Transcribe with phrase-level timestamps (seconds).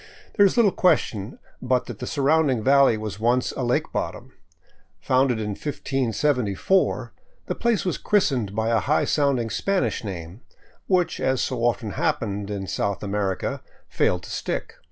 [0.33, 4.33] There is little question but that the surrounding valley was once a lake bottom.
[5.01, 7.13] Founded in 1574,
[7.45, 10.41] the place was christened by a high sounding Spanish name,
[10.87, 14.77] which, as so often hap pened in South America, failed to stick.